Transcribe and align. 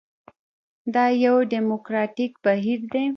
دا 0.93 1.05
یو 1.25 1.35
ډیموکراټیک 1.51 2.33
بهیر 2.43 2.79
دی. 2.93 3.05